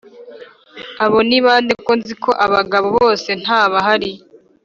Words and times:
abo 1.03 1.17
nibande 1.27 1.73
ko 1.85 1.91
nziko 1.99 2.29
abagabo 2.45 2.87
bose 2.99 3.29
ntabahari 3.41 4.11